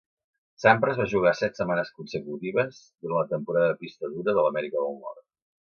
[0.63, 5.01] Sampras va jugar set setmanes consecutives durant la temporada de pista dura de l'Amèrica del
[5.05, 5.27] Nord.